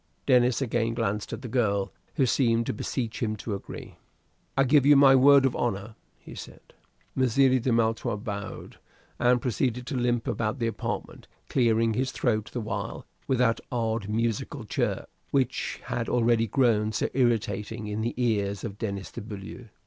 [0.25, 3.97] Denis again glanced at the girl, who seemed to beseech him to agree.
[4.57, 6.73] "I give you my word of honor," he said.
[7.15, 8.79] Messire de Maletroit bowed,
[9.19, 14.09] and proceeded to limp about the apartment, clearing his throat the while with that odd
[14.09, 19.67] musical chirp which had already grown so irritating in the ears of Denis de Beaulieu.